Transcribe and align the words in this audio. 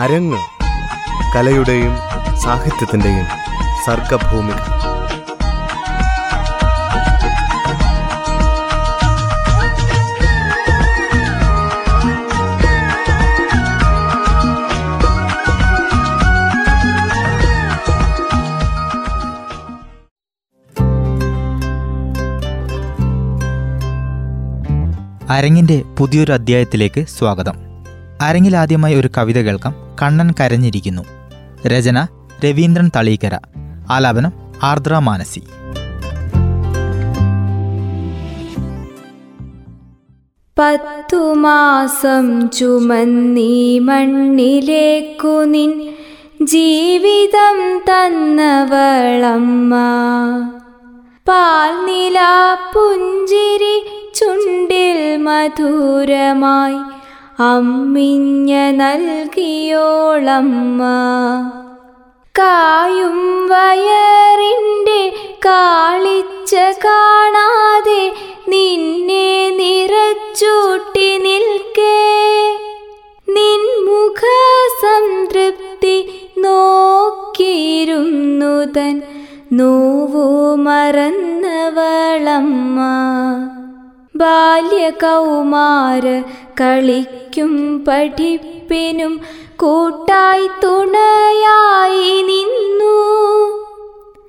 അരങ്ങ് 0.00 0.38
കലയുടെയും 1.36 1.94
സാഹിത്യത്തിന്റെയും 2.38 3.26
സർഗഭൂമിക. 3.86 4.60
അരങ്ങിന്റെ 25.30 25.82
പുതിയൊരു 25.98 26.32
അധ്യായത്തിലേക്ക് 26.32 27.06
സ്വാഗതം. 27.06 27.69
അരങ്ങിൽ 28.20 28.56
ആദ്യമായി 28.56 28.94
ഒരു 28.94 29.10
കവിത 29.18 29.38
കേൾക്കാം. 29.40 29.96
കണ്ണൻ 30.02 30.34
കരഞ്ഞിരിക്കുന്നു. 30.40 31.02
രചന 31.68 32.06
രവീന്ദ്രൻ 32.44 32.90
തളീക്കര. 32.96 33.38
ആലാപനം 33.90 34.32
ആർദ്ര 34.62 34.98
മാനസി. 34.98 35.40
പത്തു 40.58 41.34
മാസം 41.34 42.50
ചുമന്നീ 42.50 43.78
മണ്ണിലേക്കു 43.78 45.44
നിൻ 45.44 45.94
ജീവിതം 46.42 47.78
തന്നവളമ്മ. 47.78 49.74
പാൽനില 51.28 52.18
പുഞ്ചിരി 52.74 53.82
ചുണ്ടിൽ 54.14 55.16
മധുരമായി 55.16 56.99
അമ്മിഞ്ഞ 57.40 58.70
നൽകിയോളമ്മ. 58.70 60.82
കായും 62.38 63.46
വയറിന്റെ 63.46 65.12
കാളിച്ച 65.46 66.56
കാണാതെ 66.84 68.12
നിന്നെ 68.48 69.50
നിറച്ചൂട്ടി 69.50 71.18
നിൽക്കേ. 71.18 72.18
നിൻമുഖ 73.28 74.20
സംതൃപ്തി 74.82 76.28
നോക്കിയിരുന്നു 76.38 78.64
തൻ 78.64 79.02
നോവു 79.52 80.56
മറന്നവളമ്മ. 80.56 82.80
ബാല്യകൗമാര 84.20 86.22
കളിക്കും 86.60 87.84
പഠിപ്പിനും 87.84 89.20
കൂട്ടായി 89.56 90.50
തുണയായി 90.64 92.22
നിന്നു. 92.22 92.98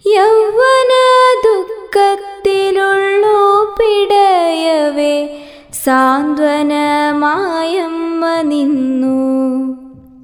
യൗവന 0.06 0.92
ദുഃഖത്തിലുള്ളോ 1.44 3.75
പിടയവേ 3.80 5.39
സാന്ത്വനമായമ്മ 5.86 8.42
നിന്നു. 8.42 9.17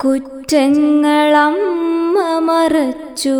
കുറ്റങ്ങളമ്മ 0.05 2.39
മറച്ചു. 2.39 3.38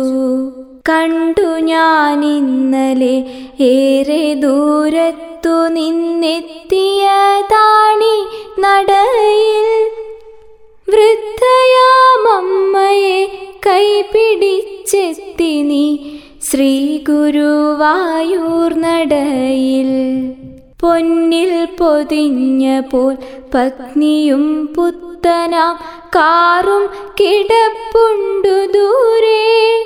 കണ്ടു 0.89 1.41
ഞാൻ 1.41 2.25
ഇന്നലെ 2.25 3.25
ഏറെ 3.61 4.33
ദൂരത്തു 4.33 5.67
നിന്നെത്തിയതാണി 5.67 8.27
നടയിൽ. 8.59 9.89
വൃദ്ധയാമമ്മയെ 10.87 13.27
കൈപിടിച്ചെത്തി 13.67 15.61
നീ 15.61 15.97
ശ്രീ 16.51 16.99
ഗുരുവായൂർ 17.09 18.73
നടയിൽ. 18.73 19.58
പൊന്നിൽ 20.81 21.65
പൊതിഞ്ഞ 21.65 22.79
പോൽ 22.79 23.17
പത്നിയും 23.55 24.73
പുത്തനാം 24.77 25.79
കാറും 26.07 26.89
കിടപ്പുണ്ടു 27.19 28.47
ദൂരെ. 28.47 29.83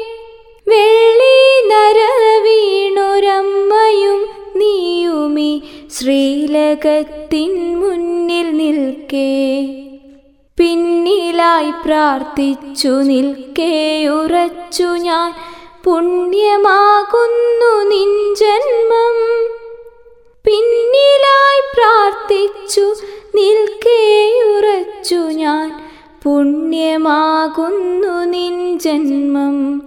വെള്ളി 0.67 1.67
നര 1.67 1.95
വീണൊരമ്മയും 2.43 4.25
നീയുമി 4.55 5.63
ശ്രീലകത്തിൻ 5.99 7.79
മുന്നിൽ 7.79 8.57
നിൽക്കേ. 8.57 9.67
പിന്നിലായി 10.57 11.73
പ്രാർത്ഥിച്ചു 11.85 12.87
നിൽക്കേ 12.87 14.07
ഉറച്ചു 14.07 14.83
ഞാൻ. 14.83 15.33
പുണ്യമാകുന്നു 15.85 17.83
നിൻ 17.83 18.35
ജന്മം. 18.35 19.43
പിന്നിലായി 20.45 21.75
പ്രാർത്ഥിച്ചു 21.75 22.95
നിൽക്കേ 23.35 24.41
ഉറച്ചു 24.41 25.15
ഞാൻ. 25.15 25.83
പുണ്യമാകുന്നു 26.23 28.25
നിൻ 28.25 28.79
ജന്മം. 28.79 29.81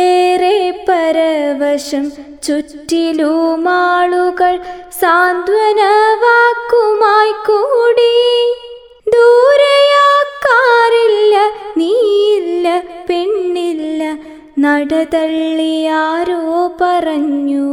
ഏറെ 0.00 0.58
പരവശം 0.88 2.04
ചുറ്റിലുമാളുകൾ 2.46 4.54
സാന്ത്വന 5.00 5.80
വാക്കുമായി 6.24 7.34
കൂടി. 7.48 8.12
ദൂരയാക്കാറില്ല 9.14 11.34
നീയില്ല 11.80 12.66
പെണ്ണില്ല 13.10 14.02
നടതള്ളിയാരോ 14.66 16.42
പറഞ്ഞു. 16.80 17.68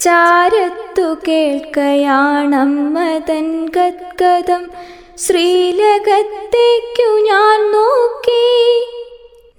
ചാരത്തു 0.00 1.16
കേൾക്കയാണമ്മതൻ 1.28 3.66
ഗദ്ഗതം 3.66 4.70
ശ്രീലകത്തേക്കു 5.18 7.02
ഞാൻ 7.02 7.72
നോക്കി. 7.72 8.46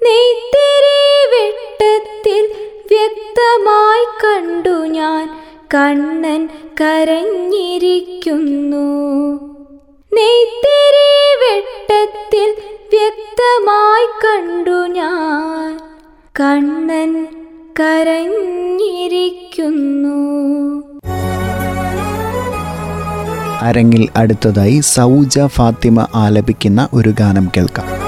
നെയ്ത്തിരി 0.04 1.04
വെട്ടത്തിൽ 1.34 2.46
വ്യക്തമായി 2.92 4.06
കണ്ടു 4.06 4.70
ഞാൻ. 4.70 5.26
കണ്ണൻ 5.74 6.50
കരഞ്ഞിരിക്കുന്നു. 6.82 8.88
നെയ്ത്തിരി 10.14 11.12
വെട്ടത്തിൽ 11.44 12.56
വ്യക്തമായി 12.90 14.06
കണ്ടു 14.06 14.88
ഞാൻ. 14.88 15.80
കണ്ണൻ 16.40 17.28
കരഞ്ഞിരിക്കുന്നു. 17.80 20.21
അരങ്ങിൽ 23.62 24.10
അടുത്തതായി 24.18 24.80
സൗജ 24.80 25.40
ഫാത്തിമ 25.46 26.08
ആലപിക്കുന്ന 26.16 26.88
ഒരു 26.94 27.10
ഗാനം 27.20 27.52
കേൾക്കാം. 27.58 28.01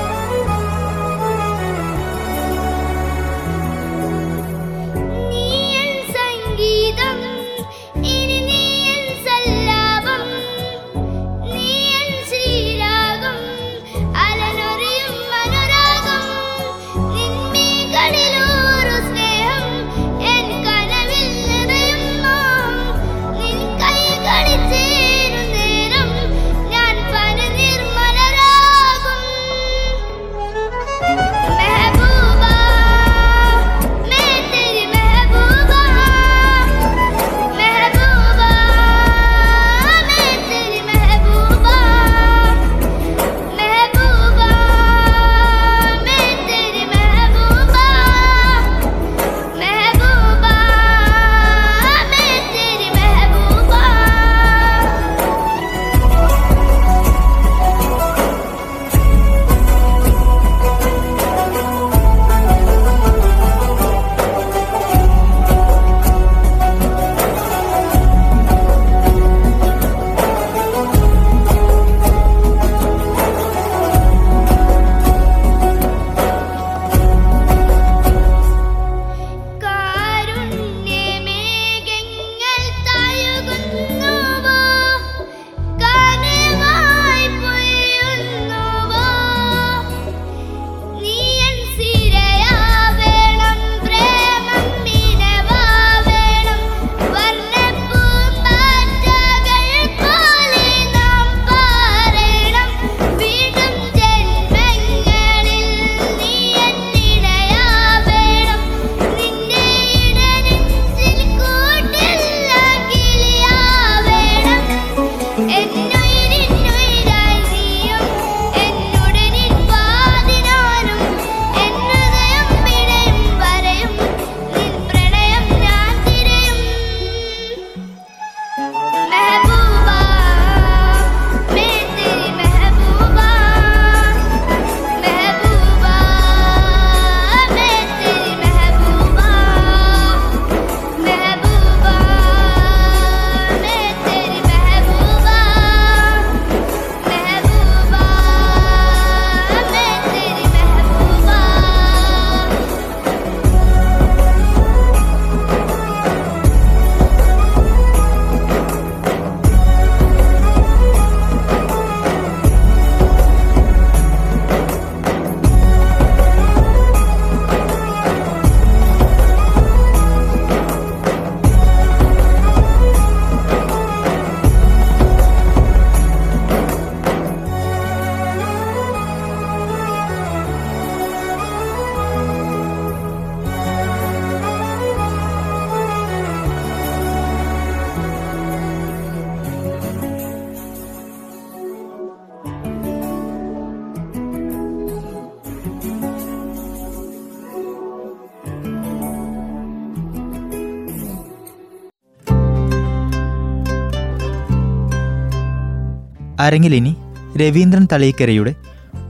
അരങ്ങിലിനി 206.43 206.95
രവീന്ദ്രൻ 207.41 207.87
തളീക്കരയുടെ 207.93 208.55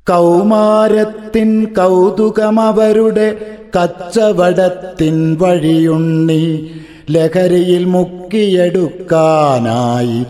കൗമാരത്തിൻ 0.08 1.64
കൗതുകമവരുടെ 1.64 3.36
കച്ചവടത്തിൻ 3.76 5.38
വഴിയുണ്ണി 5.40 6.70
ലഹരിയിൽ 7.10 7.84
മുക്കിയെടുക്കാനായി 7.84 10.24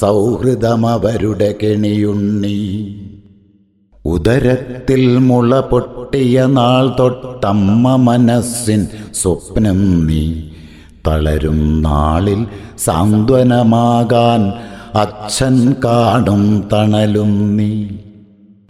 സൗഹൃദമവരുടെ 0.00 1.54
കെണിയുണ്ണി. 1.62 2.99
ഉദരത്തിൽ 4.04 5.18
മുള 5.18 5.60
പൊട്ടിയ 5.60 6.46
നാൾ 6.46 6.94
തൊട്ടമ്മ 6.98 7.96
മനസ്സിൻ 7.96 8.86
സ്വപ്നം 9.14 10.06
നീ. 10.06 10.42
തളരും 11.06 11.82
നാളിൽ 11.82 12.46
സാന്ത്വനമാകാൻ 12.78 14.52
അച്ഛൻ 14.98 15.74
കാടും 15.84 16.68
തണലും 16.72 17.56
നീ. 17.56 17.88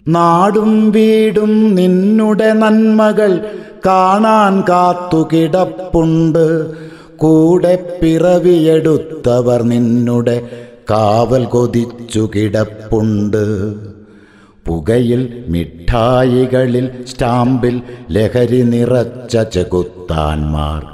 നാടും 0.07 0.91
വീടും 0.91 1.75
നിന്നുടെ 1.75 2.53
നന്മകൾ 2.53 3.45
കാണാൻ 3.85 4.61
കാത്തുകിടപ്പുണ്ട്. 4.61 6.71
കൂടെ 7.17 7.97
പിറവിയെടുത്തവർ 8.01 9.63
നിന്നുടെ 9.63 10.49
കാവൽ 10.91 11.43
കൊതിച്ചു 11.43 12.29
കിടപ്പുണ്ട്. 12.35 13.75
പുകയിൽ 14.71 15.43
മിഠായികളിൽ 15.47 16.89
സ്റ്റാമ്പിൽ 17.07 17.81
ലഹരി 18.11 18.61
നിറച്ച 18.61 19.37
ചെകുത്താന്മാർ. 19.37 20.85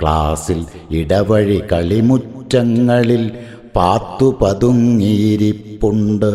ക്ലാസ്സിൽ 0.00 0.64
ഇടവഴി 0.90 1.62
കളിമുറ്റങ്ങളിൽ 1.72 3.30
പാത്തു 3.76 4.38
പതുങ്ങിയിരിപ്പുണ്ട്. 4.42 6.32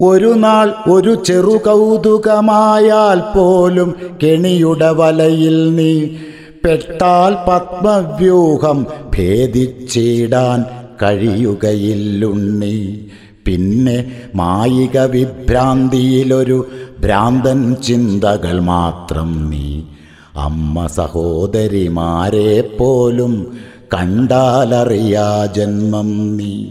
ഒരു 0.00 0.32
നാൾ 0.36 0.74
ഒരു 0.90 1.14
ചെറു 1.14 1.60
കൗതുകമായാൽ 1.66 3.20
പോലും 3.20 3.94
കെണിയുടെ 4.22 4.90
വലയിൽ 4.90 5.74
നീ 5.74 6.08
പെട്ടാൽ 6.64 7.36
പത്മവ്യൂഹം 7.48 8.86
ഭേദിച്ചിടാൻ 9.18 10.64
കഴിയുകയില്ലുണ്ണി. 11.02 13.08
പിന്നെ 13.46 14.12
മായിക 14.34 14.98
വിഭ്രാന്തിയിലൊരു 14.98 16.66
ഭ്രാന്തൻ 17.00 17.74
ചിന്തകൾ 17.74 18.60
മാത്രം 18.60 19.50
നീ. 19.50 19.82
അമ്മ 20.36 20.86
സഹോദരിമാരെ 20.86 22.76
പോലും 22.78 23.56
കണ്ടാലറിയാ 23.94 25.48
ജന്മം 25.56 26.36
നീ. 26.36 26.66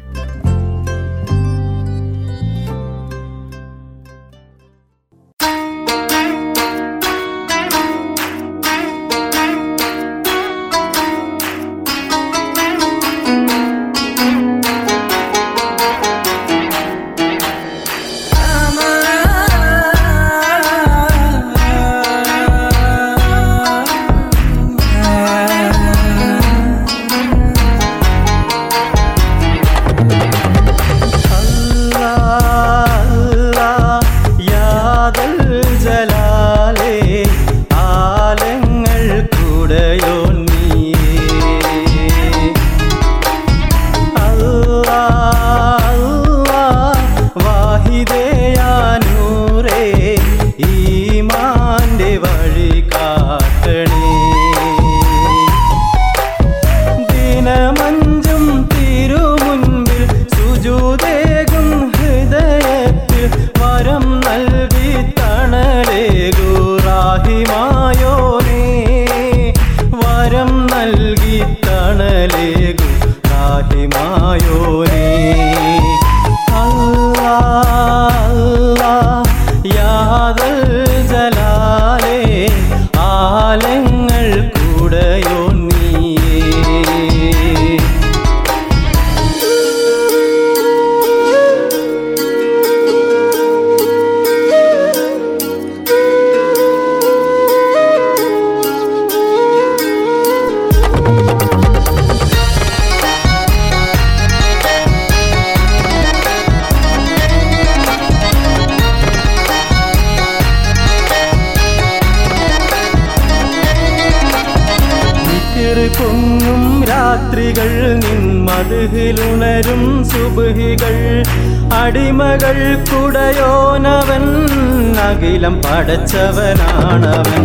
അഖിലം 125.45 125.61
പടച്ചവനാണവൻ. 125.63 127.43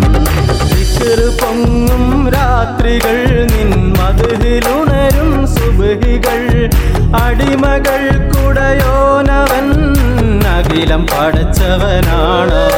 ദിക്കറ് 0.70 1.28
പൊങ്ങും 1.42 2.30
രാത്രികൾ 2.34 3.18
നിൻ 3.52 3.72
മതിലുണരും 3.98 5.32
സുബഹികൾ. 5.48 6.70
അടിമകൾ 7.24 8.02
കുടയോനവൻ 8.32 9.68
അഖിലം 10.48 11.04
പടച്ചവനാണവൻ. 11.08 12.69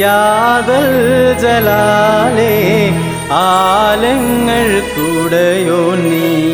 യാദൽ 0.00 0.88
ജലാലേ 1.42 2.54
ആലങ്ങൾ 3.40 4.68
കൂടയോ 4.94 5.80
നീയേ 6.02 6.51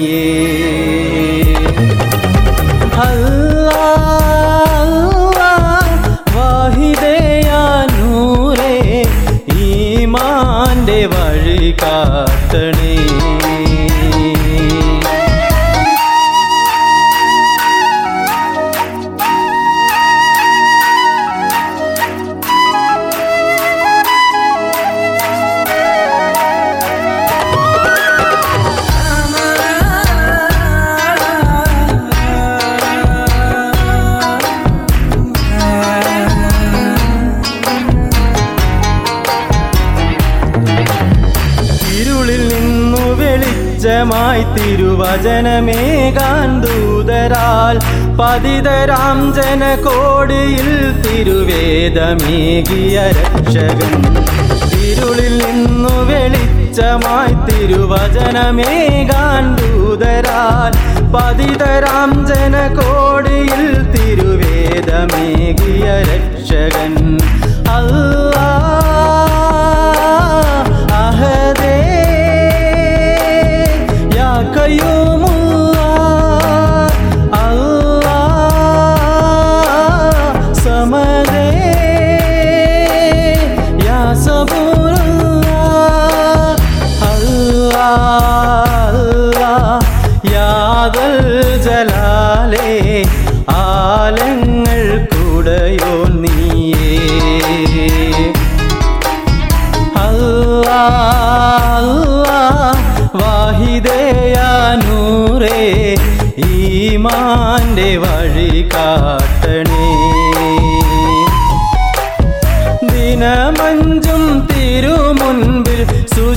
വെളിച്ചമായി 44.38 44.44
തിരുവചനമേ 44.54 45.82
കാന്തൂതരാൽ 46.16 47.76
പതിതരാം 48.20 49.18
ജനകോടിയിൽ 49.34 50.70
തിരുവേദമേകിയ 51.02 52.96
രക്ഷകൻ. 53.18 53.94
തിരുളിൽ 54.72 55.34
നിന്നു 55.44 55.94
വെളിച്ചമായി 56.10 57.34
തിരുവചനമേ 57.48 58.74
കാന്തൂതരാൽ 59.12 60.72
പതിതരാം 61.14 62.10
ജനകോടിയിൽ 62.26 63.64
തിരുവേദമേകിയ 63.92 65.84
രക്ഷകൻ. 66.10 66.94
അല്ലാ 67.70 68.27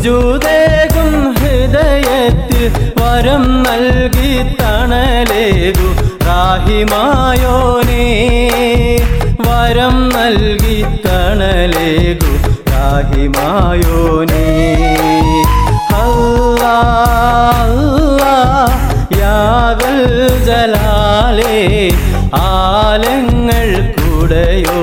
സുജൂതേകും 0.04 1.10
ഹൃദയത്തിൽ 1.36 2.64
വരം 3.00 3.44
നൽകി 3.66 4.32
തണലേകു 4.60 5.90
റാഹിമായോനേ 6.28 8.06
വരം 9.44 9.98
നൽകി 10.16 10.80
തണലേകു 11.06 12.32
റാഹിമായോനേ 12.72 14.48
ജലാലേ 20.46 21.58
ആലങ്ങൾ 22.42 23.70
കൂടയോ 23.96 24.80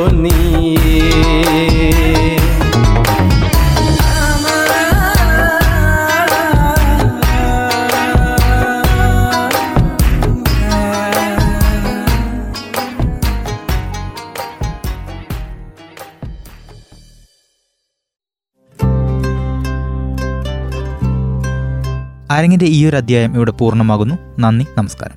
അരങ്ങിന്റെ 22.39 22.67
ഈ 22.67 22.87
ഒരു 22.87 22.97
അധ്യായം 22.97 23.35
ഇവിടെ 23.35 23.51
പൂർണമാകുന്നു. 23.51 24.15
നന്ദി 24.39 24.67
നമസ്കാരം. 24.79 25.17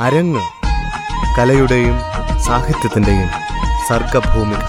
അരങ്ങ് 0.00 0.40
കലയുടെയും 1.38 1.96
സാഹിത്യത്തിന്റെയും 2.42 3.28
സർഗഭൂമിക 3.88 4.62